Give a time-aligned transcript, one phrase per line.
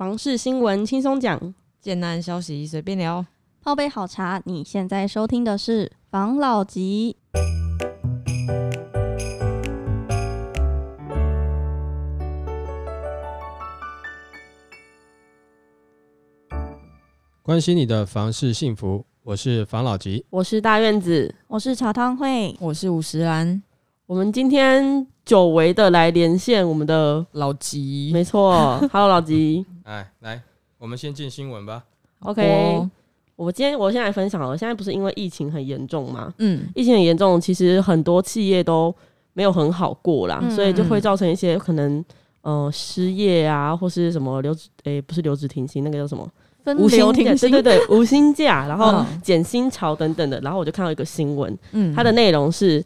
[0.00, 3.22] 房事新闻轻松讲，简单消息随便聊。
[3.62, 7.18] 泡杯好茶，你现在收听的是房老吉。
[17.42, 20.24] 关心你的房事幸福，我是房老吉。
[20.30, 23.62] 我是大院子，我是茶汤会，我是五十岚
[24.06, 28.10] 我们今天久违的来连线我们的，老吉。
[28.14, 30.40] 没错， Hello 老吉哎，来，
[30.78, 31.82] 我们先进新闻吧。
[32.20, 32.90] ，OK，我
[33.34, 36.32] 我今天我先来分享了，现在不是因为疫情很严重吗？
[36.38, 38.94] 嗯，疫情很严重，其实很多企业都
[39.32, 42.04] 没有很好过啦，嗯所以就会造成一些可能
[42.42, 46.24] 呃失业啊，或是什么留职诶、不是留职停薪，那个叫什么
[46.78, 50.40] 无薪停薪，对对对，无薪假，然后嗯减薪潮等等的。
[50.42, 52.80] 然后我就看到一个新闻，嗯它的内容是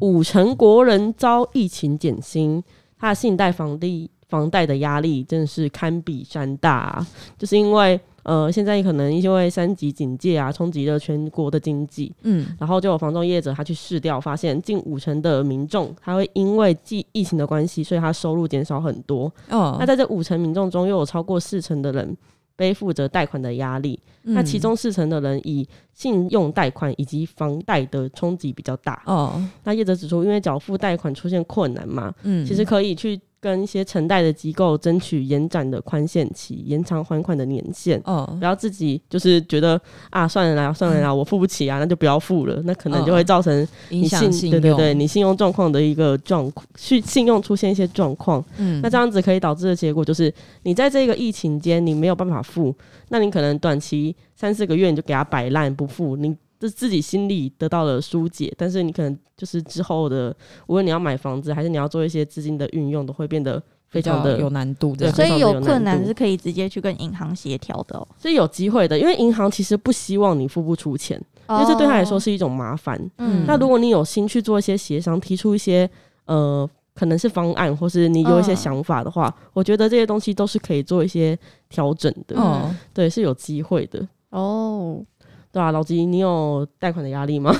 [0.00, 2.62] 五成国人遭疫情减薪，
[2.98, 19.30] 他的信贷房地房贷的压力真的是堪比山大、啊，就是因为呃现在可能因为三级警戒啊，冲击了全国的经济，嗯然后就有房仲业者他去试调，发现近五成的民众他会因为疫疫情的关系，所以他收入减少很多。
[19.48, 22.16] 哦那在这五成民众中，又有超过四成的人
[22.54, 23.98] 背负着贷款的压力。
[24.22, 29.02] 那其中四成的人以信用贷款以及房贷的冲击比较大。
[29.06, 38.00] 哦那业者指出，因为缴付贷款出现困难嘛，嗯其实可以去跟一些承贷的机构争取延展的宽限期，延长还款的年限。
[38.04, 42.60] 哦然后自己就是觉得啊，算了啦，算了啦，我付不起啊，那就不要付了。
[42.64, 48.44] 那可能就会造成你影响信用对对对，你信用状况的一个状况，信信用出现一些状况。
[48.58, 50.32] 嗯那这样子可以导致的结果就是，
[50.64, 52.74] 你在这个疫情间你没有办法付，
[53.08, 60.36] 那你可能短期三四个月你就给他摆烂不付，你就自己心里得到了疏解，但是你可能就是之后的，
[60.66, 65.10] 无论你要买房子还是你要做一些资金的运用，都会变得非常的有难度对。
[65.10, 68.06] 所以有非常有难度困难是可以直接去跟银行协调的哦。
[68.18, 73.00] 所以有机会的，因为银行其实不希望你付不出钱，因为这对他来说是一种麻烦。
[73.16, 75.88] 嗯那如果你有心去做一些协商，提出一些
[76.26, 81.38] 呃可能是方案，或是你有一些嗯想法的话，我觉得这些东西都是可以做一些
[81.70, 82.38] 调整的。
[82.38, 84.06] 哦，对，是有机会的。
[84.28, 85.02] 哦，
[85.52, 87.52] 对啊，老吉，你有贷款的压力吗？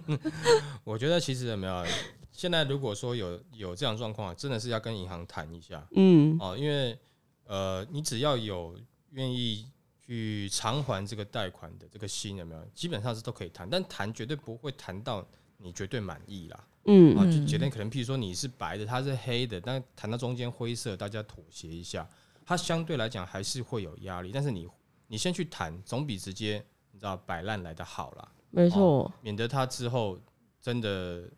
[0.84, 1.84] 我觉得其实有没有，
[2.30, 6.98] 现在如果说有有这样状况，真的是要跟银行谈一下嗯哦，因为
[7.46, 8.76] 呃，你只要有
[9.12, 9.66] 愿意
[10.04, 12.60] 去偿还这个贷款的这个心，有没有？
[12.74, 15.26] 基本上是都可以谈，但谈绝对不会谈到
[15.56, 16.64] 你绝对满意啦。
[16.84, 22.06] 嗯啊，就简单可能，譬如说你是白的，它是黑的，但谈到中间灰色，大家妥协一下，
[22.44, 24.30] 它相对来讲还是会有压力。
[24.32, 24.68] 但是你
[25.08, 26.64] 你先去谈，总比直接
[26.96, 29.12] 你知道摆烂来的好啦，没错。
[29.20, 30.18] 免得他之后
[30.62, 31.28] 真的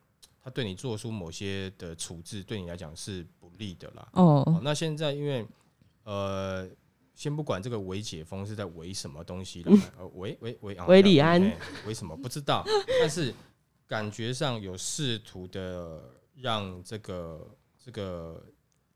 [0.40, 4.08] 他对你做出某些的处置，对你来讲是不利的啦。
[4.12, 5.44] 哦哦，那现在因为
[6.04, 6.70] 呃，
[7.12, 11.56] 先不管这个围解封是在围什么东西了，呃，伪伪伪啊伪李安哎
[11.88, 12.64] 伪什么不知道，
[13.00, 13.34] 但是
[13.88, 16.00] 感觉上有试图的
[16.36, 17.50] 让这个
[17.84, 18.40] 这个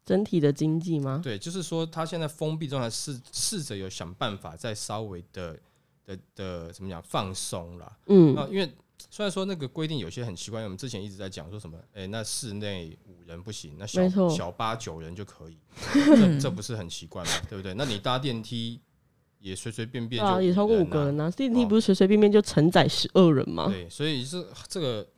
[0.05, 1.21] 整体的经济吗？
[1.25, 5.59] 对，就是说他现在封闭状态，试试着有想办法再稍微的
[6.05, 7.99] 的的怎么讲放松啦。
[8.07, 8.73] 嗯那因为
[9.11, 15.59] 虽然说那个规定有些很奇怪，我们之前一直在讲说什么，哎、那室内五人不行，那小小八九人就可以，
[15.93, 17.31] 这这不是很奇怪吗？
[17.49, 17.75] 对不对？
[17.75, 18.81] 那你搭电梯
[19.41, 21.29] 也随随便便就、啊，也超过五个啊人啊。
[21.33, 23.67] 电梯哦不是随随便便就承载十二人吗？
[23.69, 25.09] 对，所以是这个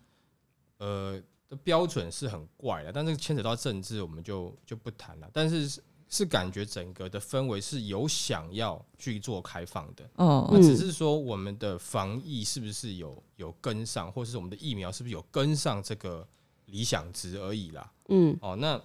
[0.79, 5.29] 呃的标准是很怪的，但这个牵扯到政治，我们就就不谈了。
[5.31, 5.79] 但是
[6.15, 16.27] 是是感觉整个的氛围是有想要去做开放的，哦嗯那只是说我们的防疫是不是有有跟上，或是我们的疫苗是不是有跟上这个
[16.67, 17.93] 理想值而已啦。
[18.09, 18.81] 嗯哦，那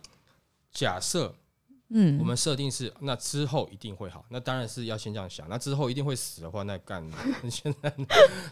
[0.72, 1.36] 假设
[1.90, 5.48] 嗯我们设定是那之后一定会好，那当然是要先这样想。
[5.50, 7.04] 那之后一定会死的话，那干
[7.50, 7.94] 现在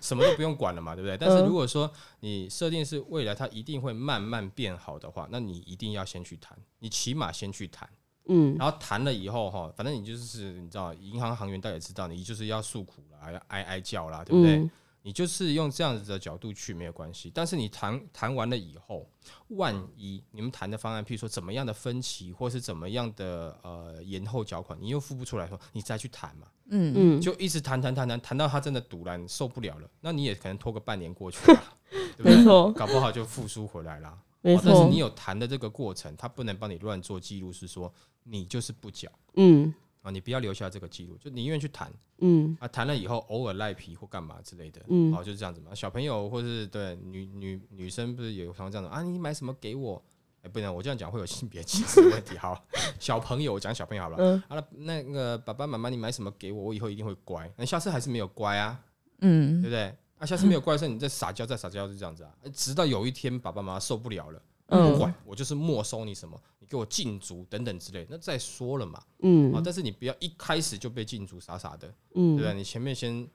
[0.02, 1.18] 什么都不用管了嘛，对不对？
[1.18, 7.88] 但是如果说你设定是未来它一定会慢慢变好的话，那你一定要先去谈，你起码先去谈。
[8.30, 14.58] 嗯然后谈了以后哈，反正你就是你知道，银行行员大家也知道，你就是要诉苦啦，要哀哀叫啦，对不对？
[14.58, 14.72] 嗯
[15.04, 19.10] 你就是用这样子的角度去没有关系，但是你谈谈完了以后，
[19.52, 32.36] 万一你们谈的方案，譬如说怎么样的分歧，或是怎么样的呃延后缴款，你又付不出来的时候，你再去谈嘛，嗯嗯，就一直谈谈谈谈谈到他真的堵了，你受不了了，那你也可能拖个半年过去了，对不对？
[32.36, 34.18] 没错搞不好就复苏回来啦。
[34.42, 37.92] 没错哦但是你，有谈的这个过程，他不能帮你乱做记录，是说
[38.24, 45.74] 你就是不缴嗯啊，你不要留下这个记录，就宁愿去谈嗯啊，谈了以后偶尔赖皮或干嘛之类的，嗯好、就是这样子嘛。
[45.76, 50.02] 小朋友或是对女女女生不是有常常这样子啊，你买什么给我
[50.44, 52.38] 哎、不能，我这样讲会有性别歧视的问题。
[52.38, 52.64] 好，
[53.00, 54.18] 小朋友，我讲小朋友好了。
[54.20, 57.52] 嗯好了，那个爸爸妈妈，你买什么给我，我以后一定会乖。
[57.58, 58.80] 那下次还是没有乖啊，
[59.20, 59.94] 嗯对不对？
[60.20, 62.32] 啊，下次没有乖的时候，你再撒娇，再撒娇，就这样子啊。
[62.54, 69.02] 直到有一天爸爸妈妈受不了了，不嗯管我就是没收你什么，你给我禁足等等之类，那再说了嘛。
[69.20, 72.54] 嗯啊，嗯但是你不要一开始就被禁足，傻傻的，对嗯不对？
[72.54, 73.28] 你前面先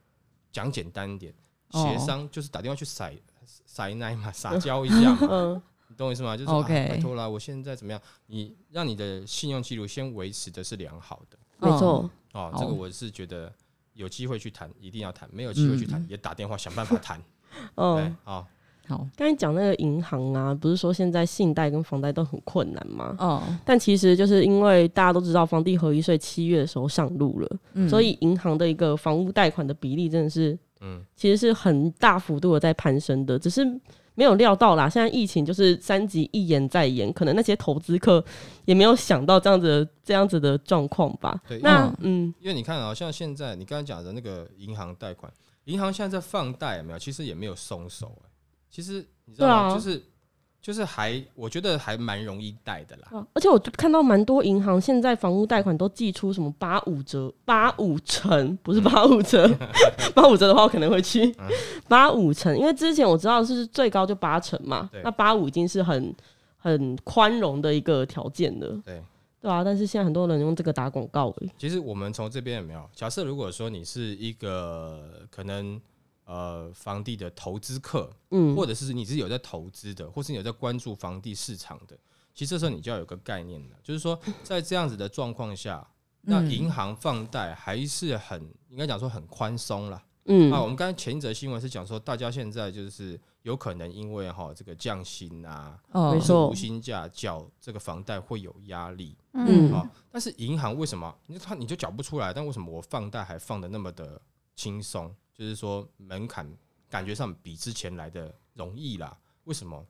[0.50, 1.32] 讲简单一点，
[1.70, 3.10] 哦协商就是打电话去撒
[3.66, 6.36] 撒奶嘛，撒娇一下嘛，嗯 你懂我意思吗？
[6.36, 8.00] 就是说 OK 啊拜托啦，我现在怎么样？
[8.26, 13.52] 你让你的信用记录先维持的是良好的没错，哦，这个我是觉得
[13.94, 17.20] 有机会去谈，一定要谈；没有机会去谈，也打电话想办法谈。
[17.76, 18.46] 对嗯，，啊，
[18.86, 19.06] 好。
[19.16, 23.14] 刚才讲那个银行啊，不是说现在信贷跟房贷都很困难吗？
[23.18, 27.88] 哦，但其实就是因为大家都知道房地合一税七月的时候上路了，嗯。
[27.88, 33.64] 所以银行的一个房屋贷款的比例真的是嗯，其实是很大幅度的在攀升的，只是
[34.14, 34.88] 没有料到啦。
[34.88, 38.24] 现在疫情就是三级一延再延，可能那些投资客
[38.64, 41.40] 也没有想到这样子的这样子的状况吧。
[41.48, 45.32] 对，那嗯嗯因为你看啊，像现在你刚才讲的那个银行贷款，
[45.64, 46.98] 银行现在在放贷有没有？
[46.98, 48.28] 其实也没有松手、欸，
[48.70, 49.54] 其实你知道吗？
[49.68, 50.02] 啊就是
[50.62, 53.08] 就是还我觉得还蛮容易贷的啦。
[53.10, 59.46] 啊而且我就看到蛮多银行现在房屋贷款都寄出什么八五折、八五成，不是八五折，
[60.14, 61.34] 八五折的话我可能会去
[61.88, 66.14] 八五成，因为之前我知道是最高就八成嘛，那八五已经是很
[66.58, 69.02] 很宽容的一个条件了，对，
[69.40, 72.88] 对啊，但是现在很多人用这个打广告、欸，其实我们从这边有没有？
[72.94, 75.80] 假设如果说你是一个可能
[76.24, 81.98] 呃房地的投资客，嗯，或者是你是有在投资的，或是你有在关注房地市场的，
[82.34, 85.86] 其实这时候你就要有个概念了，就是说在这样子的状况下，
[86.22, 90.02] 那嗯银行放贷还是很应该讲说很宽松了。
[90.26, 99.90] 嗯啊，我们刚才前一则新闻是讲说，大家现在就是有可能因为哈这个降薪啊，哦没错无薪假缴这个房贷会有压力嗯啊。
[100.12, 102.32] 但是银行为什么你他你就缴不出来？
[102.32, 104.22] 但为什么我放贷还放的那么的
[104.54, 105.12] 轻松？
[105.42, 106.48] 就是说门槛
[106.88, 109.18] 感觉上比之前来的容易啦。
[109.44, 109.84] 为什么？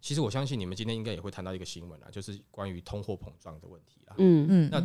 [0.00, 4.16] 其实我相信你们今天应该也会谈到一个新闻啦，就是关于通货膨胀的问题啦。
[4.18, 4.84] 嗯嗯那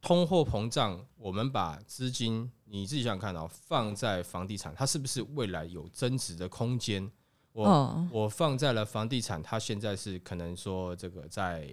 [0.00, 7.10] 通货膨胀，我们把资金你自己想想看哦，放在房地产，它是不是未来有增值的空间？
[7.52, 11.68] 我、哦我放在了房地产，它现在是可能说这个在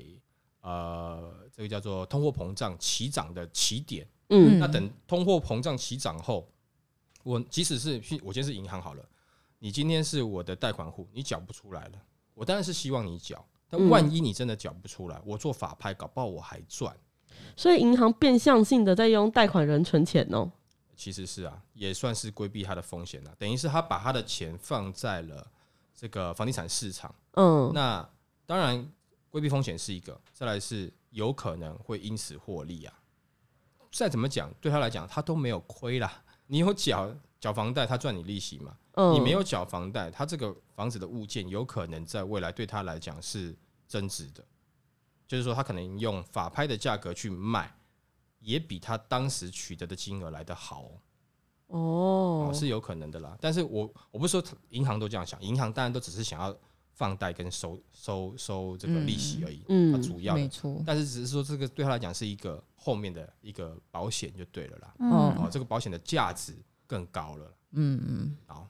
[0.62, 4.08] 呃这个叫做通货膨胀起涨的起点。
[4.32, 6.48] 嗯那等通货膨胀起涨后，
[7.30, 9.06] 我即使是我今天是银行好了，
[9.60, 11.92] 你今天是我的贷款户，你缴不出来了，
[12.34, 13.46] 我当然是希望你缴。
[13.70, 16.98] 但嗯万一你真的缴不出来，我做法拍，搞不好我还赚。
[17.56, 20.52] 所以银行变相性的在用贷款人存钱哦、
[20.96, 23.32] 其实是啊，也算是规避他的风险了。
[23.38, 25.46] 等于是他把他的钱放在了
[25.96, 27.14] 这个房地产市场。
[27.34, 28.10] 嗯，那
[28.48, 28.92] 当然，
[29.30, 32.94] 规避风险是一个，再来是有可能会因此获利啊。
[33.92, 36.24] 再怎么讲，对他来讲，他都没有亏啦。
[36.52, 38.76] 你有缴缴房贷，他赚你利息嘛？
[38.94, 43.56] 嗯你没有缴房贷，他这个房子的物件有可能在未来对他来讲是
[43.88, 44.44] 增值的，
[45.28, 47.74] 就是说他可能用法拍的价格去卖，
[48.40, 50.92] 也比他当时取得的金额来得好哦。
[51.68, 53.38] 哦哦，，是有可能的啦。
[53.40, 56.54] 但是我我不是说银行都这样想，银行当然都只是想要
[56.94, 60.50] 放贷跟收收收这个利息而已，嗯它主要没。
[60.50, 64.94] 错，但是只是说这个对他来讲是一个后面的一个保险就对了啦。
[65.00, 66.56] 哦哦，这个保险的价值
[66.88, 67.52] 更高了啦。
[67.72, 68.70] 嗯嗯，好，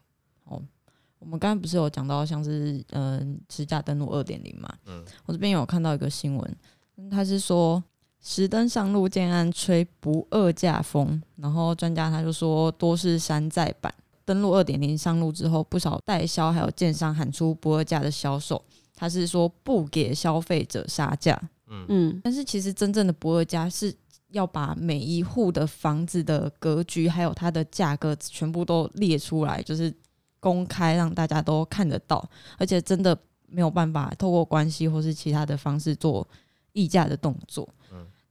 [1.20, 4.74] 我们刚刚不是有讲到像是嗯实价登录二点零嘛？
[4.86, 6.58] 嗯我这边有看到一个新闻，
[6.98, 7.84] 嗯他是说
[8.20, 13.94] 实登上路建案吹不二价风，然后专家他就说多是山寨版。
[14.25, 18.63] 登录二点零上路之后，不少代销还有建商喊出不二价的销售，
[18.94, 23.94] 他是说不给消费者杀价，嗯但是其实真正的不二家是
[24.32, 29.94] 要把每一户的房子的格局还有它的价格全部都列出来，就是
[30.40, 36.28] 公开让大家都看得到，而且真的没有办法透过关系或是其他的方式做
[36.74, 37.68] 议价的动作。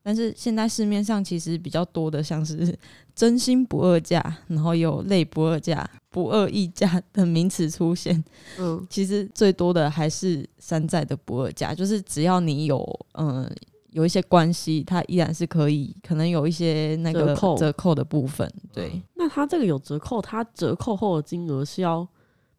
[0.08, 2.74] 嗯但是现在市面上其实比较多的像是
[3.14, 8.24] 真心不二价，然后有类不二价、不二溢价 的名词出现。
[8.58, 13.46] 嗯其实最多的还是山寨的不二价，就是只要你有嗯
[13.90, 18.50] 有一些关系，它依然是可以，可能有一些那个折扣折扣的部分。
[18.72, 22.08] 对，嗯那它这个有折扣，它折扣后的金额是要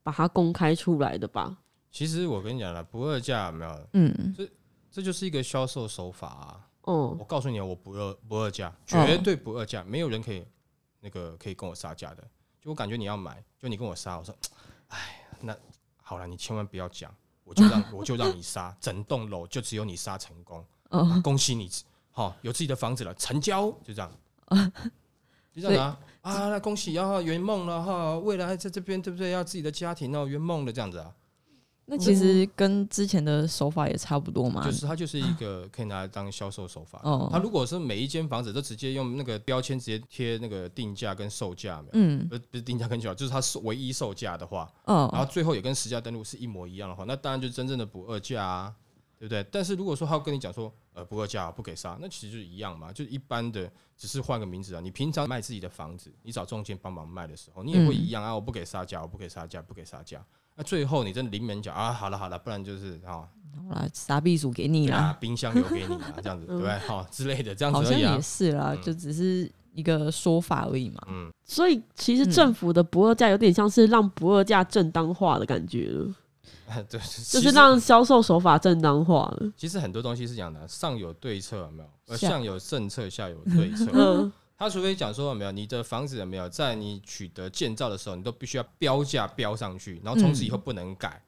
[0.03, 1.58] 把它公开出来的吧？
[1.91, 3.72] 其实我跟你讲了，不二价有没有？
[3.94, 4.48] 嗯这
[4.91, 6.69] 这就是一个销售手法啊。
[6.89, 10.43] 哦我告诉你，我不二不二价，绝对不二价，没有人可以
[11.00, 12.24] 那个可以跟我杀价的。
[12.60, 14.36] 就我感觉你要买，就你跟我杀，我说，
[14.88, 15.55] 哎，那
[16.01, 21.69] 好了，你千万不要讲，我就让我就让你杀，整栋楼就只有你杀成功，哦，恭喜你，
[22.10, 24.12] 好、有自己的房子了，成交，就这样，
[25.53, 29.29] 就这样啊啊，那恭喜啊，圆梦了哈，未来在这边对不对？
[29.31, 31.13] 要自己的家庭哦，圆梦了这样子啊，
[31.89, 34.63] 那其实跟之前的手法也差不多嘛。
[34.63, 37.01] 就是它就是一个可以拿来当销售手法。
[37.03, 48.74] 哦它如果是每一间房子都直接用那个标签直接贴那个定价跟售价，嗯不不是定价跟售价，就是它是唯一售价的话，然后哦最后也跟实价登录是一模一样的话，那当然就真正的不二价啊，
[49.17, 49.43] 对不对？
[49.51, 54.82] 但是如果说他跟你讲说，呃，不二价不给杀，那其实就是一样嘛，就是一般的，只是换个名字啊。
[54.82, 60.22] 你平常卖自己的房子，你找中介帮忙卖的时候，你也会一样啊，我不给杀价，我不给杀价，不给杀价。
[60.56, 63.24] 那最后你真的临门讲啊，好了好了，不然就是啊
[63.70, 66.77] 好啦，傻逼鼠给你啊啦，冰箱留给你啊，这样子 对不对？
[66.79, 68.22] 好之类的，这样子啊好像也。
[68.22, 71.01] 是啦，嗯就只是一个说法而已嘛。
[71.08, 76.13] 嗯，所以其实政府的不二价有点像是让不二价正当化的感觉了，
[76.90, 79.52] 对，就就是让销售手法正当化了。
[79.58, 81.90] 其实很多东西是讲的，上有对策有没有？
[82.08, 83.90] 呃，上有政策，下有对策。
[83.94, 91.22] 嗯，他除非讲说有没有你的房子有没有在你取得建造的时候，你都必须要标价标上去，然后从此以后不能改，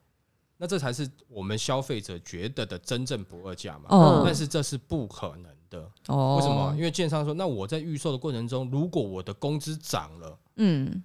[0.58, 3.86] 那这才是我们消费者觉得的真正不二价嘛。
[3.90, 6.74] 哦但是这是不可能的，哦，为什么？
[6.76, 11.02] 因为建商说，那我在预售的过程中，如果我的工资涨了，嗯，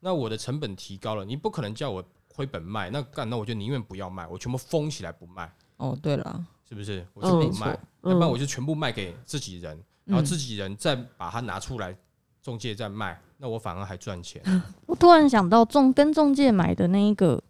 [0.00, 2.02] 那我的成本提高了，你不可能叫我
[2.40, 7.06] 亏本卖，那干那我就宁愿不要卖，我全部封起来不卖，哦，对了，是不是？
[7.12, 11.94] 我嗯就不卖，嗯要不然我就全部卖给自己人，然后嗯自己人再把它拿出来，
[12.42, 14.42] 中介再卖，那我反而还赚钱。
[14.86, 17.42] 我突然想到中跟中介买的那一个，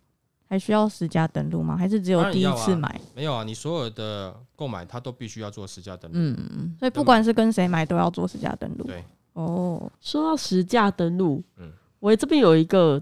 [0.49, 1.77] 还需要实价登录吗？
[1.77, 3.01] 还是只有第一次买？
[3.15, 6.19] 没有啊，你所有的购买它都必须要做实价登录。
[6.19, 8.85] 嗯，所以不管是跟谁买，都要做实价登录。
[8.85, 9.05] 对，
[9.35, 11.71] 哦，说到实价登录，嗯
[12.01, 13.01] 我这边有一个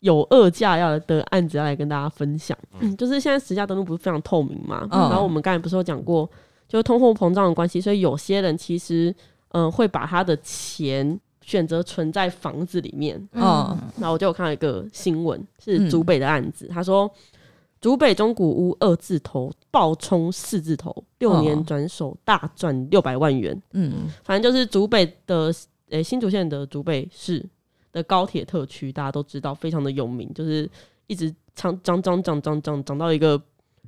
[0.00, 2.96] 有二价要的案子要来跟大家分享，嗯。
[2.96, 5.00] 就是现在实价登录不是非常透明嘛，嗯。
[5.02, 6.28] 然后我们刚才不是有讲过，
[6.68, 9.14] 就是通货膨胀的关系，所以有些人其实
[9.48, 13.90] 嗯、呃会把他的钱选择存在房子里面，哦嗯。
[13.98, 17.10] 然后我就有看到一个新闻，是嗯竹北的案子，他说
[17.80, 23.60] 竹北中古屋二字头爆冲四字头，六年哦转手大赚六百万元。
[23.72, 24.08] 嗯。
[24.22, 25.52] 反正就是竹北的
[25.90, 27.42] 诶、新竹县的竹北市
[28.02, 30.68] 高铁特区，大家都知道非常的有名，就是
[31.06, 33.40] 一直涨涨涨涨涨涨涨到一个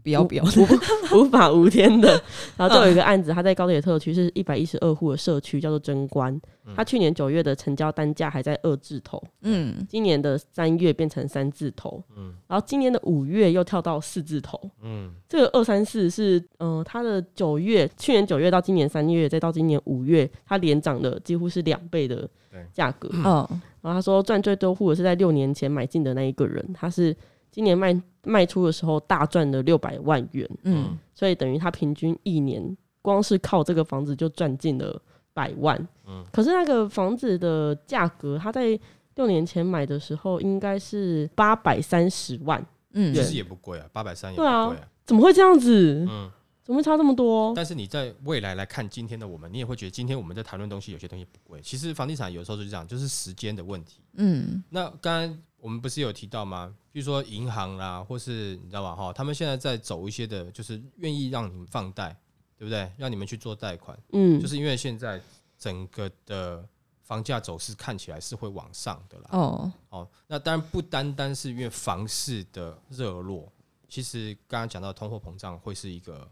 [0.02, 0.48] 不要不要，无
[1.20, 2.20] 无法无天的。
[2.56, 6.38] 然后就有一个案子，他在高铁特区是一百一十二户的社区，叫做贞观。
[6.76, 9.74] 他去年九月的成交单价还在二字头，嗯。
[9.88, 12.32] 今年的三月变成三字头，嗯。
[12.46, 14.60] 然后今年的五月又跳到四字头。
[14.82, 15.12] 嗯。
[15.28, 22.28] 这个二三四是，呃，他的九月，去年九月到今年三月，再到今年五月，他连涨了几乎是两倍的
[22.72, 23.08] 价格。
[23.12, 23.46] 嗯
[23.82, 27.16] 然后他说赚最多户的是在六年前买进的那一个人，他是
[27.50, 35.00] 今年卖卖出的时候大赚了六百万元，嗯所以等于他平均一年光是靠这个房子就赚进了
[35.32, 35.76] 百万。
[36.06, 38.78] 嗯可是那个房子的价格，他在
[39.16, 44.88] 六年前买的时候应该是八百三十万，嗯其实也不贵啊，八百三也不对啊贵啊。
[45.04, 46.06] 怎么会这样子？
[46.08, 46.30] 嗯，
[46.62, 47.52] 怎么会差这么多？
[47.56, 51.60] 但是你在未来来看今天的我们，你也会觉得今天我们在谈论东西，有些东西不贵。
[51.60, 54.00] 其实房地产有时候就是这样，就是时间的问题。
[54.14, 56.74] 嗯那刚刚我们不是有提到吗？
[56.90, 58.94] 比如说银行啦，或是你知道吧？
[58.94, 62.16] 哈，他们现在在走一些的，就是愿意让你们放贷，
[62.56, 62.90] 对不对？
[62.96, 65.20] 让你们去做贷款，嗯，就是因为现在
[65.58, 66.66] 整个的
[67.02, 69.28] 房价走势看起来是会往上的啦。
[69.32, 73.52] 哦哦，那当然不单单是因为房市的热络，
[73.88, 76.28] 其实刚刚讲到通货膨胀会是一个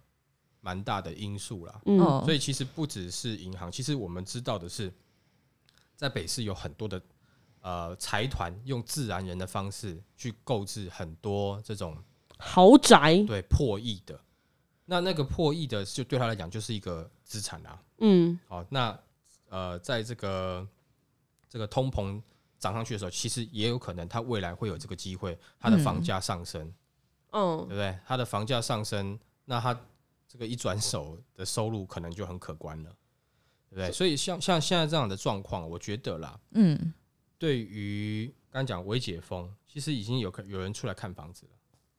[0.61, 1.81] 蛮大的因素啦。
[1.87, 4.93] 嗯哦，所以其实不只是银行，其实我们知道的是，
[5.97, 7.01] 在北市有很多的
[7.61, 11.97] 呃财团用自然人的方式去购置很多这种
[12.38, 14.19] 豪宅，对破亿的，
[14.85, 17.83] 那那个破亿的就对他来讲就是一个资产啊。
[17.99, 18.38] 嗯。
[18.47, 18.99] 好，那
[19.49, 20.67] 呃，在这个
[21.49, 22.23] 这个通膨
[22.59, 26.73] 涨上去的时候，其实也有可能他未来会有这个机会，他的房嗯价上升，
[27.33, 27.59] 嗯。
[27.59, 27.99] 对嗯不对？
[28.07, 29.79] 他的房价上升，那他
[30.29, 32.91] 这个一转手的收入可能就很可观了，
[33.71, 33.91] 对不对？
[33.91, 36.93] 所以像像现在这样的状况，我觉得啦，嗯
[37.38, 41.52] 对于刚刚讲微解封，其实已经有可有人出来看房子了。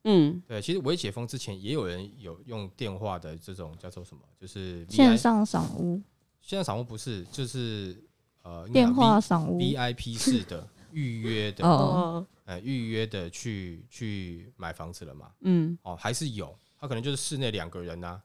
[0.06, 6.02] 嗯对，其实微解封之前也有人有用电话的这种叫做什么，就是线上赏屋、
[6.42, 8.02] 线上赏屋不是，就是
[8.44, 15.32] 呃电话赏屋 VIP 式的预约的，哦哦呃预约的去去买房子了嘛？
[15.42, 18.22] 嗯哦，还是有，他可能就是室内两个人呐、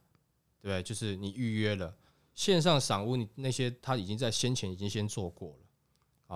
[0.62, 0.82] 对不对？
[0.82, 1.92] 就是你预约了
[2.34, 5.63] 线上赏屋，你那些他已经在先前已经先做过了，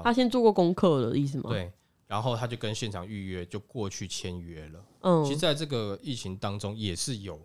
[0.04, 1.72] 他先做过功课了，意思吗？，对。
[2.06, 4.84] 然后他就跟现场预约就过去签约了。
[5.00, 7.38] 嗯，其实在这个疫情当中也是有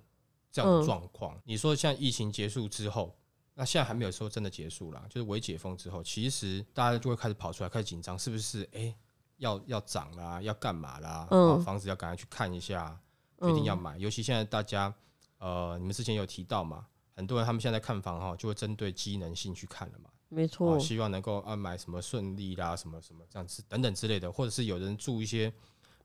[0.50, 1.38] 这样的状况。
[1.44, 3.14] 你说像疫情结束之后，
[3.56, 8.66] 那现在还没有说真的结束啦，就是微解封之后，其实大家就会开始跑出来，开始紧张，是不是？
[8.72, 8.96] 哎、
[9.36, 11.28] 要要涨啦，要干嘛啦？
[11.66, 12.98] 房子要赶快去看一下，
[13.42, 13.98] 决定要买。
[13.98, 14.94] 尤其现在大家，
[15.40, 16.86] 呃，你们之前有提到嘛，
[17.18, 20.10] 很多人他们现在看房哈，就会针对机能性去看了嘛。
[20.34, 20.74] 没错。
[20.74, 25.54] 啊，，希望能够啊买什么顺利啦，什么什么这样子等等之类的，或者是有人住一些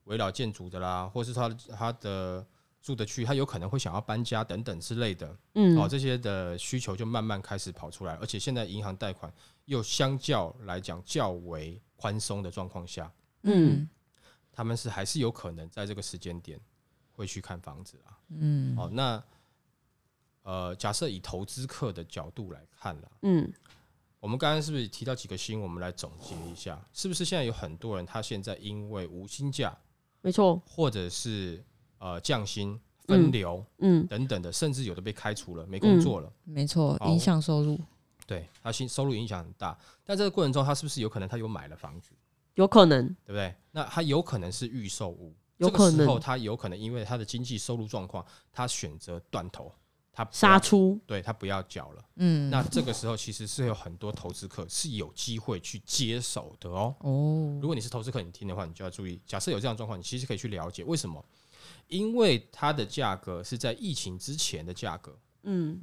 [0.05, 2.45] 围绕建筑的啦，或是他他的
[2.81, 9.33] 住的区，他有可能会想要搬家等等之类的，嗯，哦，这些的需求就慢慢开始跑出来，而且现在银行贷款
[9.65, 13.89] 又相较来讲较为宽松的状况下，嗯。
[14.51, 16.59] 他们是还是有可能在这个时间点
[17.13, 18.19] 会去看房子啊。
[18.27, 18.77] 嗯。
[18.77, 19.23] 哦，那
[20.43, 23.49] 呃，假设以投资客的角度来看啦，嗯
[24.19, 25.63] 我们刚刚是不是提到几个新闻？
[25.63, 29.75] 我们来总结一下，是不是现在有很多人他现在因为无薪假，
[30.21, 31.63] 没错，或者是
[31.99, 37.79] 呃降薪、分流嗯等等的，甚至有的被开除了，没工作了，没错，影响收入。
[38.27, 39.75] 对他薪收入影响很大。
[40.03, 42.11] 但这个过程中，他是不是有可能他有买了房子，
[42.55, 43.55] 有可能，对不对？
[43.71, 49.73] 那他有可能是预售屋，有这个时可能候他有可能因为他的经济收入状况，他选择断头，
[50.19, 52.03] 他杀，出，对他不要缴了。
[52.15, 56.93] 嗯，那这个时候其实是有很多投资客是有机会去接手的哦。
[56.99, 59.17] 哦如，果你是投资客，你听的话，你就要注意。
[59.25, 61.23] 假设有这样的状况，你其实可以去了解为什么？
[61.87, 65.81] 因为它的价格是在疫情之前的价格，嗯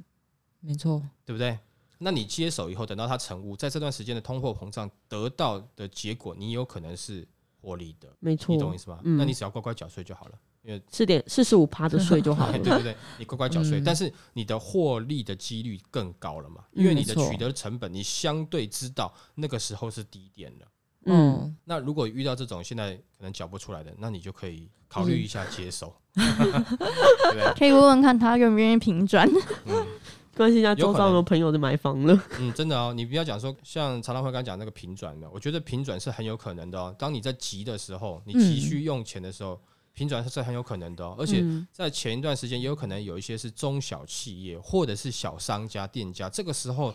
[0.59, 1.57] 没错，对不对？
[1.97, 7.27] 那你接手以后，等到它成屋，在这段时间的通货膨胀得到的结果，你有可能是
[7.59, 8.99] 获利的，没错你，懂我意思吗？
[9.03, 16.63] 嗯那你只要乖乖缴税就好了，因为四点四十五趴的 税就好对了，对对，你乖乖缴税，嗯但是你的获利的几率更高了嘛？
[16.73, 20.67] 因为你的取得成本，你相对知道那个时候是低点了。
[21.05, 27.53] 嗯，嗯，那如果遇到这种现在可能缴不出来的，那你就可以考虑一下接手， 对？
[27.57, 29.25] 可以问问看他愿不愿意平转。
[29.65, 29.87] 嗯
[30.35, 36.95] 关心一下周遭的朋友的买房了，嗯，真的哦，你不要讲说像常常会刚讲那个平转的，我觉得平转是很有可能的哦。
[36.99, 39.59] 当你在急的时候，你急需用钱的时候，
[39.97, 41.15] 平转是很有可能的哦。
[41.17, 46.93] 而且嗯在前一段时间，也有可能有一些是中小企业或者是小商家、店家，这个时候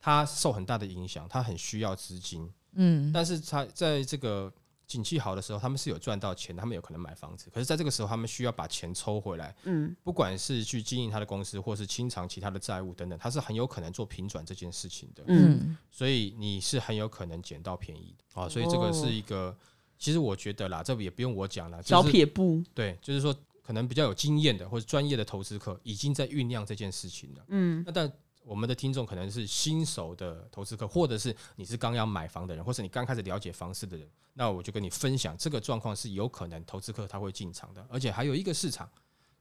[0.00, 4.52] 他受很大的影响，他很需要资金，嗯，但是他在这个
[4.88, 7.48] 景气好的时候，他们是有赚到钱，他们有可能买房子。
[7.54, 15.22] 可是，在这个时候，他们需要把钱抽回来，嗯不管是去经营他的公司，或是清偿其他的债务等等，他是很有可能做平转这件事情的。
[15.28, 18.48] 嗯所以你是很有可能捡到便宜的啊。
[18.48, 19.56] 所以这个是一个，
[20.00, 23.32] 其实我觉得啦，这个也不用我讲了，小撇步，对，就是说
[23.62, 27.44] 可能比较有经验的或者专业的投资客已经在酝酿这件事情了。
[27.48, 28.10] 嗯那但
[28.42, 38.90] 我们的听众可能是新手的投资客，或者是你是刚要买房的人，或者你刚开始了解房市的人，那我就跟你分享这个状况是有可能投资客他会进场的，而且还有一个市场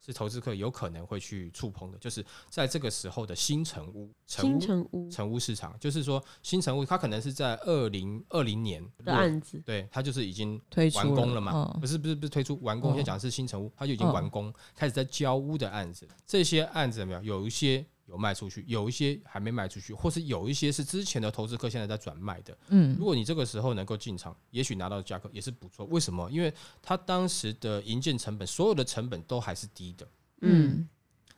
[0.10, 10.60] 是投资客有可能会去触碰的，就是在这个时候的新城屋、成新屋、城屋成屋市场，就是说新城屋它可能是在二零二零年的案子，对，它就是已经
[10.96, 11.52] 完工了嘛？
[11.74, 16.08] 嗯不是不是不是推出完工，哦现在讲的是新城屋，它就已经嗯完工，开始在交屋的案子。
[16.26, 17.22] 这些案子有没有？
[17.22, 22.58] 有一些有卖出去，有一些还没卖出去，或是有一些是之前的投资客现在在转卖的。
[22.70, 25.86] 嗯如果你这个时候能够进场，也许拿到的价格也是不错。
[25.86, 26.30] 为什么？
[26.30, 30.08] 因为它当时的营建成本，所有的成本都还是低的。
[30.42, 30.88] 嗯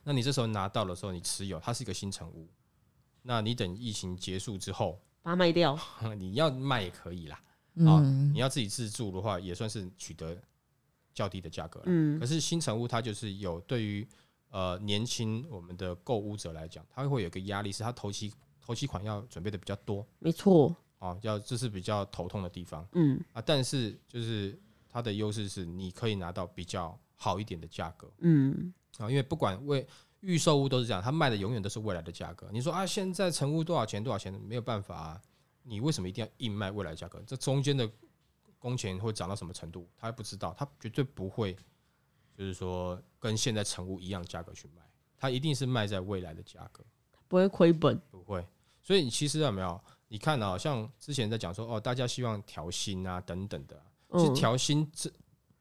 [0.04, 2.48] 那你这时候拿到的时候，你持有，它是一个新城屋。
[3.22, 5.78] 那你等疫情结束之后，把它卖掉，
[6.18, 7.36] 你要卖也可以啦。
[7.86, 10.36] 啊嗯你要自己自住的话，也算是取得
[11.14, 11.84] 较低的价格了。
[11.86, 14.06] 嗯可是新城屋它就是有对于
[14.52, 18.32] 呃年轻我们的购物者来讲，他会有一个压力，是他头期
[18.64, 23.42] 头期款要准备的比较多没错，啊，要这是比较头痛的地方嗯啊。
[23.44, 24.56] 但是就是
[24.88, 29.84] 它的优势是你可以拿到比较好一点的价格嗯啊，因为不管为
[30.20, 32.48] 预售屋都是这样，它卖的永远都是未来的价格。
[32.52, 35.22] 你说啊，现在成屋多少钱多少钱，没有办法啊，
[35.64, 37.20] 你为什么一定要硬卖未来价格？
[37.26, 37.90] 这中间的
[38.60, 41.56] 工钱会涨到什么程度，他还不知道，他绝对不会，
[42.42, 44.82] 就是说跟现在成屋一样价格去卖，
[45.16, 46.84] 它一定是卖在未来的价格，
[47.28, 48.44] 不会亏本，不会。
[48.82, 49.80] 所以你其实有没有？
[50.08, 55.08] 你看啊、像之前在讲说哦，大家希望调薪啊等等的啊、其实嗯调薪这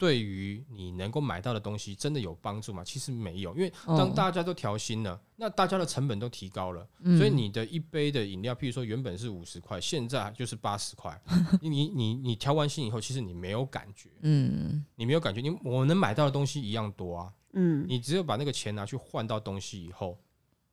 [0.01, 2.83] 对于你能够买到的东西真的有帮助吗？
[2.83, 11.21] 其实没有，因为哦当大家都调薪了，那大家的成本都提高了，嗯所以你的一杯的饮料，譬如说原本是五十块，现在就是八十块。
[11.61, 17.31] 你你你你调完薪以后，其实你没有感觉，嗯你没有感觉，你我能买到的东西一样多啊。
[17.53, 20.17] 嗯你只有把那个钱拿去换到东西以后，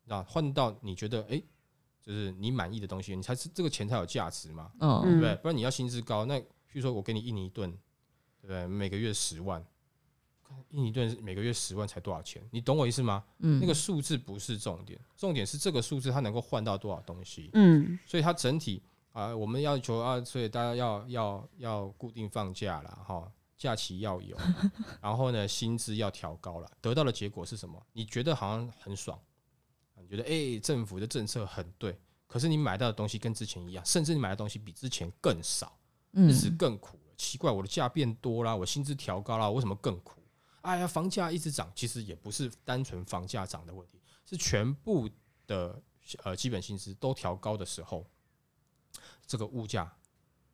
[0.06, 1.44] 那换到你觉得哎、诶
[2.02, 5.34] 就是你满意的东西，你才是这个钱才有价值嘛，哦嗯对不对？
[5.42, 7.78] 不然你要薪资高，那譬如说我给你印尼盾，不
[8.52, 8.66] 对？
[8.66, 9.64] 每个月十万，
[10.70, 12.42] 印尼盾每个月十万才多少钱？
[12.50, 13.24] 你懂我意思吗？
[13.38, 17.50] 嗯，那个数字不是重点，重点是这个数字它能够换到多少东西。
[17.52, 18.82] 嗯所以它整体
[19.12, 24.36] 啊、我们要求啊，所以大家要要要固定放假了哈，假期要有，
[25.00, 27.84] 然后呢，薪资要调高了，得到的结果是什么？
[27.92, 29.18] 你觉得好像很爽，
[30.00, 35.76] 你觉得哎、政府的政策很对，可是你买到的东西跟之前一样，甚至你买的东西比之前更少，
[36.12, 37.07] 日子嗯更苦了。
[37.18, 40.22] 奇怪，我的价变多啦，我薪资调高啦，为什么更苦？
[40.62, 45.10] 哎呀，房价一直涨，其实也不是单纯房价涨的问题，是全部
[45.46, 45.82] 的
[46.22, 48.06] 呃基本薪资都调高的时候，
[49.26, 49.92] 这个物价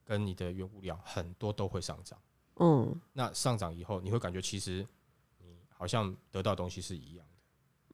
[0.05, 2.19] 跟你的原物料很多都会上涨。
[2.57, 4.87] 嗯那上涨以后，你会感觉其实
[5.39, 7.33] 你好像得到的东西是一样的。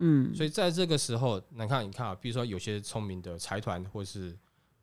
[0.00, 4.38] 嗯，所以在这个时候，你看，你看啊，比如说有些聪明的财团或是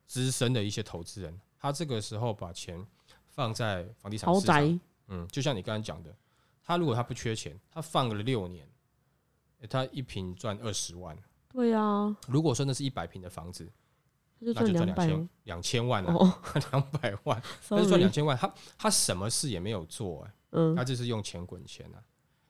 [0.05, 2.83] 资深的一些投资人，他这个时候把钱
[3.37, 6.11] 放在房地产豪市场，宅，嗯，就像你刚才讲的，
[6.63, 8.67] 他如果他不缺钱，他放了六年，
[9.59, 11.15] 诶他一平赚二十万。
[11.49, 13.71] 对啊，如果说那是一百平的房子，
[14.39, 16.33] 他就那就赚赚两百两千两千万啊，哦
[16.71, 18.35] 两百万， 那就赚两千万。
[18.35, 22.01] 他他什么事也没有做、哎，嗯他就是用钱滚钱啊。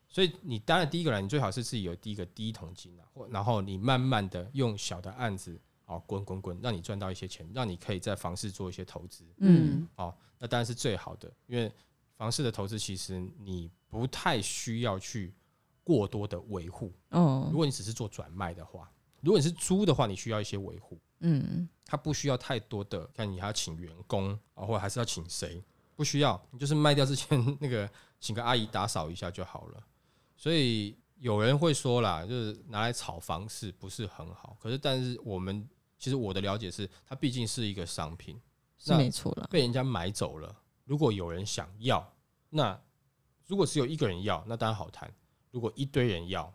[0.08, 11.70] 所以你当然第一个来，你最好是自己有第一个第一桶金啊，或然后你慢慢的用小的案子哦滚滚滚，让你赚到一些钱，让你可以在房市做一些投资嗯哦，那当然是最好的，因为
[12.16, 15.34] 房市的投资其实你不太需要去
[15.84, 16.94] 过多的维护。
[17.10, 25.64] 哦如果你只是做转卖的话，如果你是租的话，你需要一些维护，嗯它不需要太多的，看你还要请员工啊，或者还是要请谁，
[25.96, 29.82] 不需要，你就是卖掉之前 那个请个阿姨打扫一下就好了。
[30.36, 35.68] 所以有人会说啦，就是拿来炒房市不是很好，可是但是我们
[35.98, 38.40] 其实我的了解是，它毕竟是一个商品，
[38.78, 39.48] 是那没错啦。
[39.50, 40.56] 被人家买走了。
[40.86, 42.14] 如果有人想要，
[42.50, 42.80] 那
[43.46, 45.10] 如果只有一个人要，那当然好谈；
[45.52, 46.54] 如果一堆人要，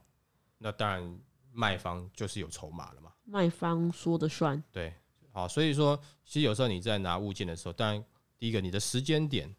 [0.58, 3.12] 那当然卖方就是有筹码了嘛。
[3.24, 4.94] 卖方说的算，对，
[5.32, 8.04] 好，所以说，其实有时候你在拿物件的时候，当然
[8.38, 9.54] 第一个你的时间点，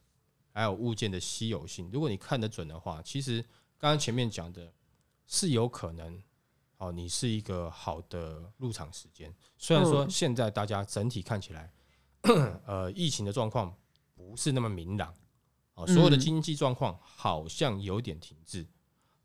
[0.52, 3.42] 还有物件的稀有性，如果你看得准的话，其实
[3.78, 4.74] 刚刚前面讲的
[5.28, 6.22] 是有可能，
[6.84, 9.34] 哦，你是一个好的入场时间。
[9.58, 11.72] 虽然说嗯现在大家整体看起来，
[12.66, 13.74] 呃，疫情的状况
[14.14, 15.14] 不是那么明朗，
[15.76, 18.66] 哦，所有的嗯经济状况好像有点停滞。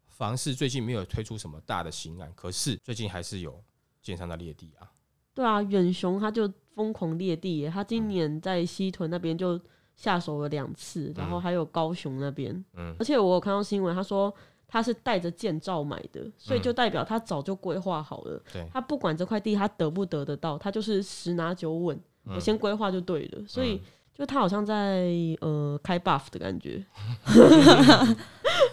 [0.07, 3.63] 房市最近没有推出什么大的新案，可是最近还是有
[4.01, 4.91] 建商在裂地啊。
[5.35, 9.61] 对啊，远雄他就疯狂裂地耶，他嗯今年在西屯那边就
[9.97, 14.33] 下手了两次，然后还有高雄那边，嗯而且我有看到新闻，他说
[14.69, 18.41] 他是带着建造买的，所以嗯就代表他早就规划好了。
[18.53, 23.43] 对他不管这块地他得不得得到，他就是十拿九稳，我嗯先规划就对了。
[23.49, 23.81] 所以嗯
[24.15, 26.85] 就他好像在呃开 buff 的感觉，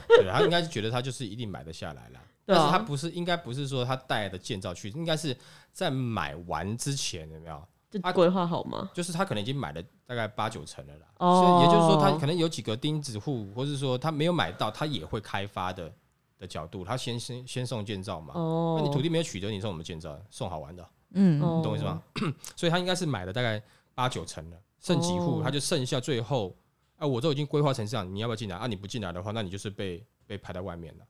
[0.10, 2.21] 对他应该是觉得他就是一定买得下来啦。
[2.45, 5.36] 对啊但是他不是，应该不是说他带的建造去，应该是
[5.71, 7.63] 在买完之前有没有？
[8.01, 8.89] 他就规划好吗？
[8.93, 11.08] 就是他可能已经买了大概八九成了啦。
[11.17, 15.91] 哦所以也就是说，他可能有几个钉子户，或是说他没有买到，他也会开发的
[16.38, 18.34] 的角度，他先先先送建造嘛。
[18.36, 22.01] 哦，那你土地没有取得，你送我们建造，送好玩的，嗯哦你懂我意思吗？
[22.55, 23.62] 所以他应该是买了大概
[23.93, 26.55] 八九成了，剩几户哦他就剩下最后，
[26.97, 28.55] 啊，我都已经规划成这样，你要不要进来？
[28.55, 31.05] 啊，你不进来的话，那你就是被被排在外面了。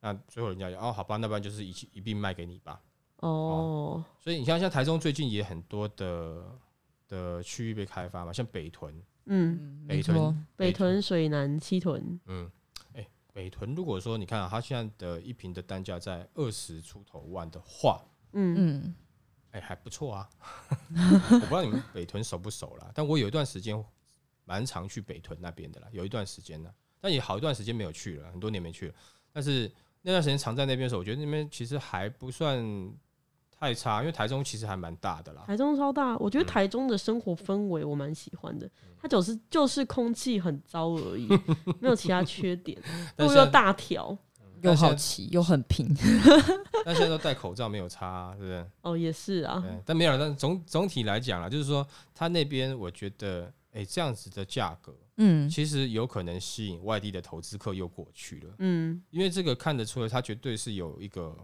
[0.00, 2.80] 那最后人家就哦，好吧，那不然就是一起一并卖给你吧。
[3.18, 6.44] 哦，所以你像像台中最近也很多的
[7.08, 8.94] 的区域被开发嘛，像北屯，
[9.26, 12.50] 嗯，嗯北屯，北屯、水南、七屯，嗯，
[12.94, 18.54] 哎、北屯如果说你看啊，它现在的一平的单价在二十出头万的话，嗯。
[18.56, 18.94] 嗯。
[19.52, 20.28] 哎、还不错啊。
[20.92, 23.82] 我不知道你们北屯熟不熟啦，但我有一段时间
[24.44, 28.94] 蛮常去北屯那边的啦，有一段时间呢，但也好一段时间没有去了，很多年没去了。
[29.32, 32.62] 但是那段时间常在那边的时候，我觉得那边其实还不算
[33.58, 35.42] 太差，因为台中其实还蛮大的啦。
[35.46, 38.70] 台中超大，我觉得嗯台中的生活氛围我蛮喜欢的。
[39.00, 41.28] 它就是就是空气很糟而已，
[41.80, 42.80] 没有其他缺点，
[43.18, 44.16] 路又大条。
[44.62, 45.86] 又好骑又很平，
[46.82, 48.66] 但现在都戴口罩，没有差、啊，对不是？
[48.80, 61.36] 哦，也是啊，对，但没有，但总总体来讲啦，就是说他那边我觉得，哎、这样子的价格，嗯其实有可能吸引外地的投资客又过去了，嗯，因为这个看得出来，它绝对是有一个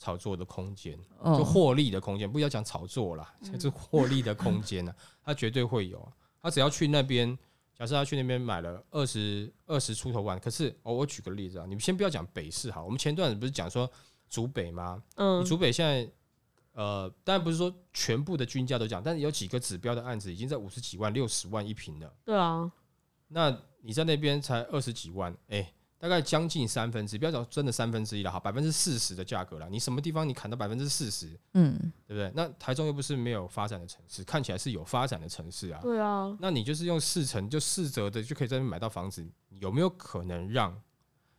[0.00, 6.10] 炒作的空间，就哦获利的空间，不要讲炒作啦，这是获利的空间呢， 他绝对会有啊。
[6.42, 7.38] 他只要去那边，
[7.78, 13.88] 假设他去那边买了二十二十出头万，可是哦，我举个例子啊，你们先不要讲北市哈，我们前段不是讲说
[14.30, 15.02] 竹北吗？
[15.16, 16.10] 嗯你，竹北现在，
[16.72, 22.10] 呃，当然不是说全部的均价都讲，但是有几个指标的案子已经在五十几万、六十万一平了。
[22.24, 22.72] 对啊，
[23.28, 29.68] 那你在那边才二十几万，哎、大概将近三分之一，不要讲真的三分之一了，哈，百分之四十的价格了。
[29.68, 32.32] 你什么地方你砍到百分之四十，嗯，对不对？
[32.34, 35.78] 那台中又不是没有发展的城市，看起来是有发展的城市啊。
[35.82, 40.74] 对啊，那你就是用四成就四折的就可以在那边买到房子，有没有可能让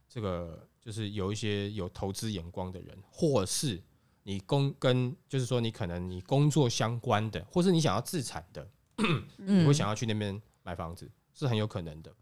[0.08, 3.82] 这个就是有一些有投资眼光的人，或是
[4.22, 8.70] 你工跟就是说你可能你工作相关的，或是你想要自产的，
[9.40, 12.14] 嗯你会想要去那边买房子，是很有可能的。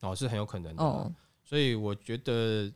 [0.00, 0.82] 哦，是很有可能的。
[0.82, 1.12] 哦，
[1.44, 2.72] 所以我觉得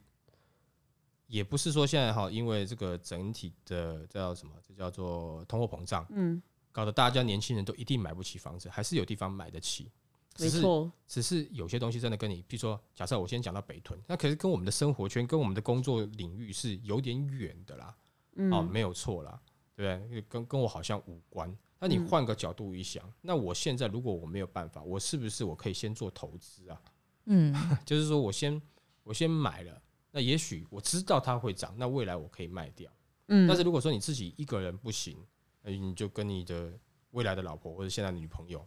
[1.26, 4.54] 也不是说现在哈，因为这个整体的叫什么？
[4.66, 9.90] 这叫做通货膨胀，嗯，搞得大家年轻人都一定买不起房子，还是有地方买得起。
[10.34, 17.96] 只是没错，只是有些东西真的跟你，比如说，假设我先讲到北屯，那可是跟我们的生活圈、跟我们的工作领域是有点远的啦。
[18.36, 19.40] 嗯，哦，没有错啦，
[19.74, 20.22] 对不对？
[20.28, 21.52] 跟跟我好像无关。
[21.80, 26.80] 那你嗯换个角度一想，那我现在如果我没有办法，我是不是我可以先做投资啊？
[27.28, 27.54] 嗯，
[27.86, 28.60] 就是说我先
[29.04, 32.90] 我先买了，那也许我知道它会涨，那未来我可以卖掉。
[33.28, 35.16] 嗯，但是如果说你自己一个人不行，
[35.62, 36.72] 那你就跟你的
[37.10, 38.60] 未来的老婆或者现在的女朋友，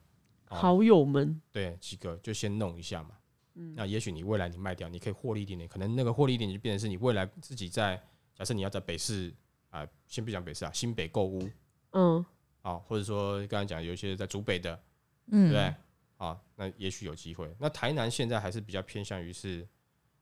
[0.49, 3.11] 哦好友们，对几个就先弄一下嘛。
[3.55, 8.01] 嗯那也许你未来你卖掉，你可以获利一点点，可能那个获利一点点就变成是你未来自己在
[8.33, 9.33] 假设你要在北市
[9.69, 11.49] 啊、先不讲北市啊，新北购物
[11.91, 12.25] 嗯，
[12.61, 14.81] 啊，或者说刚才讲有一些在竹北的，
[15.31, 15.75] 嗯，对对？
[16.21, 17.51] 啊，那也许有机会。
[17.57, 19.67] 那台南现在还是比较偏向于是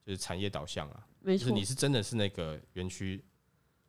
[0.05, 3.21] 就是产业导向啊，没错就是你，是真的是那个园区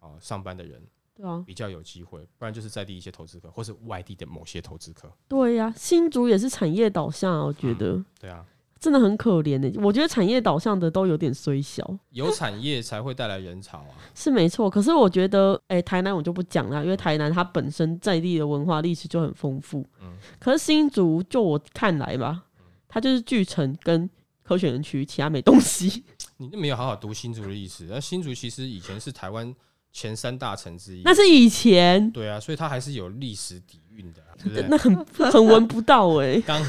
[0.01, 5.09] 啊上班的人对啊，比较有机会，不然就是在地一些投资客或是外地的某些投资客。
[5.29, 8.45] 对呀、新竹也是产业导向啊，我觉得、对啊，
[8.81, 13.93] 真的很可怜的、我觉得产业导向的都有点衰小，有产业才会带来人潮啊。
[14.15, 14.71] 是没错。
[14.71, 19.87] 可是我觉得，哎、台南我就不讲了，因为台南它本身在地的文化历史就很丰富。
[20.01, 22.45] 嗯可是新竹，就我看来吧，
[22.89, 24.09] 它就是巨城跟
[24.43, 26.03] 科学园区，其他没东西。
[26.39, 29.55] 你都没有好好读新竹的历史，那新竹其实以前是台湾
[29.93, 31.03] 前三大城之一。
[31.05, 34.67] 那是以前，对啊，所以它还是有历史底蕴的啊、对不对？
[34.69, 36.63] 那 很很闻不到 哎、刚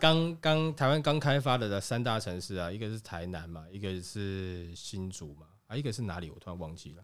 [0.00, 6.30] 刚刚台湾刚开发的三大城市啊，一个是台南嘛，一个是新竹嘛，啊，一个是哪里？
[6.30, 7.02] 我突然忘记了。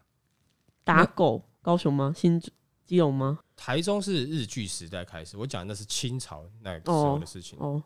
[0.85, 2.13] 打狗，高雄吗？
[2.17, 2.51] 新竹、
[2.85, 3.41] 基隆吗？
[3.57, 7.59] 台中是日据时代开始，我讲的那是清朝那个时候的事情。
[7.59, 7.83] 哦，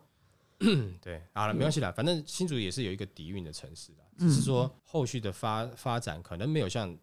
[1.01, 6.93] 对，好了，没关系啦，反正新竹也是有一个底蕴的城市啦，只是说后续的发发展可能没有像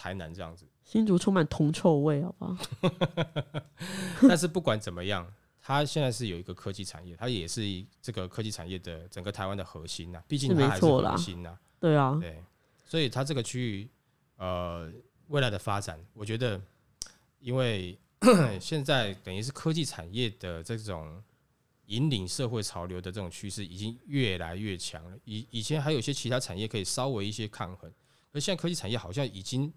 [0.00, 0.64] 台南这样子。
[0.82, 2.56] 新竹充满铜臭味，好不好？
[4.26, 7.62] 但是不管怎么样，它现在是有一个科技产业，它也是
[8.00, 12.42] 这个科技产业的整个台湾的核心呐、毕竟它还是核心呐、对啊，对，
[12.86, 13.88] 所以它这个区域
[14.38, 14.90] 呃
[15.28, 16.58] 未来的发展，我觉得
[17.38, 17.96] 因为
[18.58, 21.22] 现在等于是科技产业的这种
[21.86, 25.16] 引领社会潮流的这种趋势已经越来越强了。
[25.24, 27.92] 以以前还有一些其他产业可以稍微一些抗衡，
[28.32, 29.72] 而现在科技产业好像已经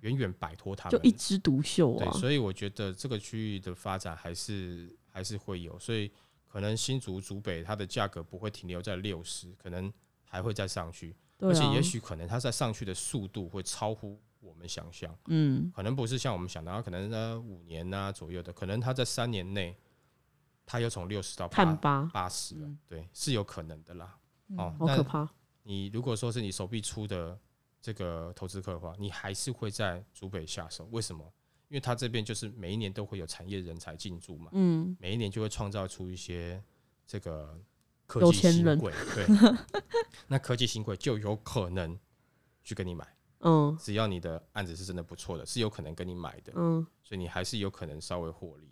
[0.00, 0.98] 远远摆脱他们。
[0.98, 2.12] 就一枝独秀对，啊。
[2.12, 6.10] 所以我觉得这个区域的发展还是还是会有，所以
[6.46, 9.92] 可能新竹、竹北它的价格不会停留在六十，可能
[10.24, 19.76] 还会再上去，啊，而且也许可能它在上去的速度会超乎我们想象，嗯，可能不是像我们想的，它可能呢五年呐、左右的，可能它在三年内，
[20.64, 24.16] 它又从六十到看吧，八十了，对，是有可能的啦。
[24.56, 25.28] 哦，那好可怕。
[25.64, 27.36] 你如果说是你手臂粗的
[27.80, 30.88] 这个投资客的话，你还是会在竹北下手。
[30.90, 31.32] 为什么？
[31.68, 36.62] 因为他这边就是每一年都会有产业人才进驻嘛，嗯，每一年就会创造出一些
[37.08, 37.60] 这个
[38.06, 39.26] 科有技新贵，对，
[40.28, 41.98] 那科技新贵就有可能
[42.62, 43.04] 去跟你买，
[43.40, 48.70] 嗯只要你的案子是真的不错的，是有可能跟你买的，嗯，所以你还是有可能稍微获利。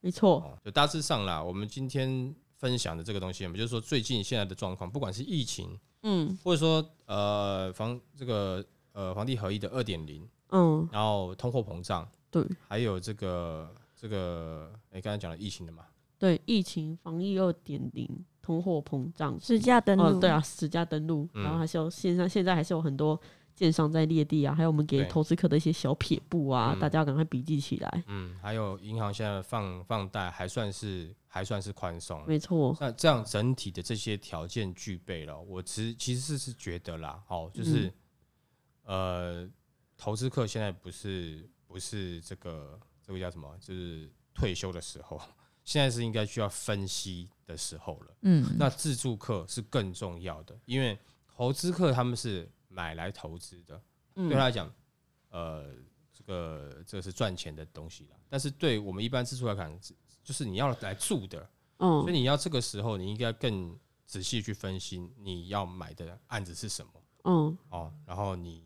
[0.00, 6.36] 没错，哦，就大致上啦，我们今天分享的这个东西，我们就是说最近现在的状况，不管是疫情，嗯。
[6.42, 12.44] 或者说呃房这个呃房地合一的二点零，嗯，然后通货膨胀，对。
[12.68, 15.84] 还有这个这个哎刚才讲了疫情的嘛，
[16.18, 18.08] 对，疫情防疫二点零，
[18.40, 21.42] 通货膨胀，实价登录，哦，对啊，实价登录，嗯。
[21.42, 23.20] 然后还是有线上，现在还是有很多
[23.54, 26.80] 建商在列地啊，还有我们给投资客的一些小撇步啊，嗯。
[26.80, 28.04] 大家赶快笔记起来。
[28.08, 37.92] 嗯，还有银行现在放放贷还算是还算是宽松，没错，那这样整体的这些条件具备了，我其实其实是觉得啦，哦，就是、
[38.82, 39.48] 呃，
[39.96, 45.20] 投资客现在不是不是这个这个叫什么，就是退休的时候，
[45.64, 48.16] 现在是应该需要分析的时候了。
[48.22, 50.98] 嗯，那自助客是更重要的，因为
[51.36, 53.80] 投资客他们是买来投资的，
[54.16, 54.28] 嗯。
[54.28, 54.72] 对他来讲，
[55.30, 55.72] 呃，
[56.12, 58.16] 这个这个是赚钱的东西啦。
[58.28, 59.78] 但是对我们一般自助来讲，
[60.22, 61.38] 就是你要来住的，
[61.78, 66.92] 所以嗯，你要这个时候，你应该更仔细去分析你要买的案子是什么
[67.24, 67.58] 嗯。
[67.70, 68.64] 哦，然后你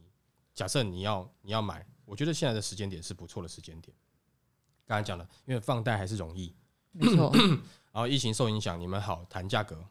[0.55, 3.95] 假设你要你要买，我觉得现在的时间点是不错的时间点。
[4.87, 6.55] 刚才讲了，因为放贷还是容易，
[6.93, 7.31] 没错，
[7.93, 9.85] 然后疫情受影响，你们好谈价格，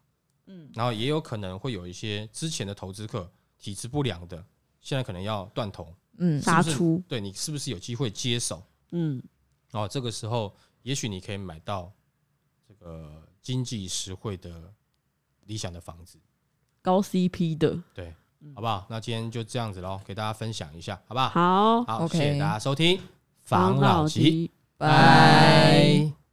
[0.48, 4.44] 嗯，然后也有可能会有一些之前的投资客体质不良的，
[4.82, 8.64] 现在可能要断头，嗯，杀出，对你是不是有机会接手？
[8.92, 9.22] 嗯，
[9.72, 11.92] 哦，这个时候也许你可以买到
[12.68, 14.74] 这个经济实惠的
[15.46, 16.18] 理想的房子，
[16.82, 18.14] 高 CP 的，对，
[18.56, 18.86] 好不好？
[18.90, 21.30] 那今天就这样子喽，给大家分享一下，好不好？
[21.30, 23.00] 好，好，OK 谢谢大家收听
[23.44, 24.52] 房老吉，老吉。
[24.78, 26.27] 拜。